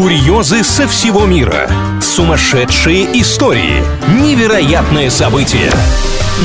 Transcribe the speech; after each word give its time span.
Курьезы 0.00 0.64
со 0.64 0.88
всего 0.88 1.26
мира. 1.26 1.70
Сумасшедшие 2.00 3.20
истории. 3.20 3.84
Невероятные 4.22 5.10
события. 5.10 5.70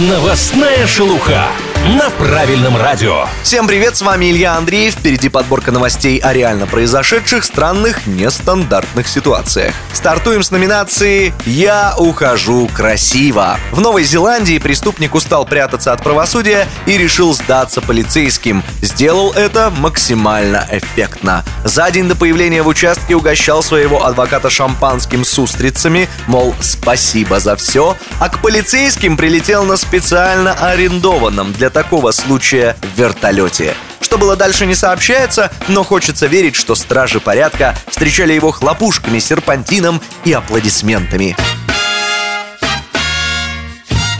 Новостная 0.09 0.85
шелуха 0.85 1.47
на 1.85 2.09
правильном 2.09 2.75
радио. 2.77 3.25
Всем 3.43 3.67
привет, 3.67 3.95
с 3.95 4.01
вами 4.01 4.31
Илья 4.31 4.55
Андреев. 4.55 4.95
Впереди 4.95 5.29
подборка 5.29 5.71
новостей 5.71 6.17
о 6.17 6.33
реально 6.33 6.65
произошедших 6.65 7.43
странных, 7.43 8.07
нестандартных 8.07 9.07
ситуациях. 9.07 9.75
Стартуем 9.93 10.41
с 10.41 10.49
номинации 10.49 11.31
«Я 11.45 11.93
ухожу 11.95 12.67
красиво». 12.73 13.59
В 13.71 13.81
Новой 13.81 14.03
Зеландии 14.03 14.57
преступник 14.57 15.13
устал 15.13 15.45
прятаться 15.45 15.93
от 15.93 16.01
правосудия 16.01 16.67
и 16.87 16.97
решил 16.97 17.33
сдаться 17.35 17.81
полицейским. 17.81 18.63
Сделал 18.81 19.31
это 19.33 19.71
максимально 19.77 20.67
эффектно. 20.71 21.45
За 21.63 21.91
день 21.91 22.07
до 22.07 22.15
появления 22.15 22.63
в 22.63 22.67
участке 22.67 23.15
угощал 23.15 23.61
своего 23.61 24.05
адвоката 24.05 24.49
шампанским 24.49 25.23
с 25.23 25.37
устрицами, 25.37 26.09
мол, 26.25 26.55
спасибо 26.61 27.39
за 27.39 27.55
все, 27.55 27.95
а 28.19 28.29
к 28.29 28.41
полицейским 28.41 29.17
прилетел 29.17 29.65
на 29.65 29.77
специально 29.77 30.53
арендованном 30.53 31.53
для 31.53 31.69
такого 31.75 32.11
случая 32.11 32.77
в 32.81 32.97
вертолете. 32.97 33.75
Что 33.99 34.17
было 34.17 34.37
дальше 34.37 34.65
не 34.65 34.75
сообщается, 34.75 35.51
но 35.67 35.83
хочется 35.83 36.25
верить, 36.25 36.55
что 36.55 36.73
стражи 36.73 37.19
порядка 37.19 37.75
встречали 37.89 38.31
его 38.31 38.51
хлопушками, 38.51 39.19
серпантином 39.19 40.01
и 40.23 40.31
аплодисментами. 40.31 41.35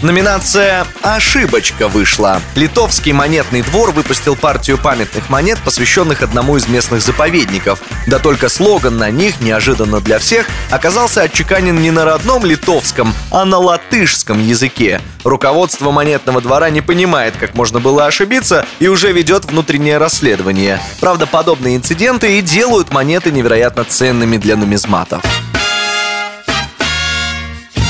Номинация 0.06 0.86
«Ошибочка» 1.02 1.88
вышла. 1.88 2.40
Литовский 2.54 3.12
монетный 3.12 3.64
двор 3.64 3.90
выпустил 3.90 4.36
партию 4.36 4.78
памятных 4.78 5.32
монет, 5.32 5.58
посвященных 5.66 6.22
одному 6.22 6.58
из 6.58 6.68
местных 6.68 7.02
заповедников. 7.02 7.82
Да 8.06 8.20
только 8.20 8.48
слоган 8.48 9.00
на 9.00 9.10
них, 9.10 9.42
неожиданно 9.42 10.02
для 10.02 10.20
всех, 10.20 10.46
оказался 10.70 11.24
отчеканен 11.24 11.82
не 11.82 11.90
на 11.90 12.06
родном 12.06 12.46
литовском, 12.46 13.16
а 13.32 13.46
на 13.46 13.58
латышском 13.58 14.40
языке. 14.46 15.02
Руководство 15.24 15.90
монетного 15.90 16.40
двора 16.40 16.70
не 16.70 16.82
понимает, 16.82 17.34
как 17.40 17.56
можно 17.56 17.80
было 17.80 18.06
ошибиться, 18.06 18.64
и 18.78 18.88
уже 18.88 19.12
ведет 19.12 19.46
внутреннее 19.46 19.98
расследование. 19.98 20.80
Правда, 21.00 21.26
подобные 21.26 21.78
инциденты 21.78 22.38
и 22.38 22.42
делают 22.44 22.94
монеты 22.94 23.32
невероятно 23.32 23.84
ценными 23.86 24.38
для 24.38 24.56
нумизматов. 24.56 25.24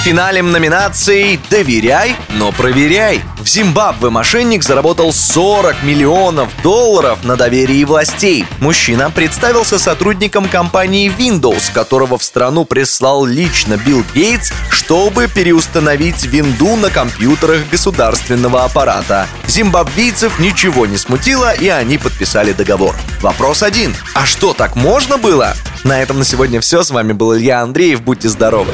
Финалем 0.06 0.52
номинаций 0.52 1.40
«Доверяй, 1.50 2.16
но 2.30 2.52
проверяй». 2.52 3.22
В 3.40 3.48
Зимбабве 3.48 4.12
мошенник 4.12 4.62
заработал 4.62 5.12
40 5.12 5.82
миллионов 5.82 6.50
долларов 6.62 7.24
на 7.24 7.36
доверии 7.36 7.84
властей. 7.86 8.46
Мужчина 8.60 9.10
представился 9.10 9.80
сотрудником 9.80 10.48
компании 10.48 11.12
Windows, 11.18 11.74
которого 11.74 12.20
в 12.20 12.24
страну 12.24 12.66
прислал 12.66 13.26
лично 13.26 13.78
Билл 13.78 14.04
Гейтс, 14.14 14.52
чтобы 14.70 15.28
переустановить 15.28 16.24
винду 16.26 16.76
на 16.76 16.92
компьютерах 16.92 17.68
государственного 17.72 18.64
аппарата. 18.64 19.26
Зимбабвийцев 19.48 20.38
ничего 20.38 20.86
не 20.86 20.98
смутило, 20.98 21.52
и 21.52 21.68
они 21.68 21.98
подписали 21.98 22.52
договор. 22.52 22.96
Вопрос 23.22 23.64
один. 23.64 23.96
А 24.14 24.28
что, 24.28 24.54
так 24.54 24.76
можно 24.76 25.18
было? 25.18 25.56
На 25.84 26.00
этом 26.00 26.20
на 26.20 26.26
сегодня 26.26 26.62
все. 26.62 26.84
С 26.84 26.92
вами 26.92 27.14
был 27.14 27.36
Илья 27.36 27.64
Андреев. 27.64 28.04
Будьте 28.04 28.30
здоровы. 28.30 28.72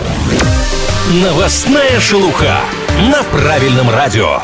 Новостная 1.10 2.00
шелуха 2.00 2.60
на 3.10 3.24
правильном 3.24 3.90
радио. 3.90 4.42